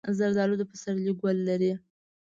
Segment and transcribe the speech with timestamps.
[0.17, 1.73] زردالو د پسرلي ګل لري.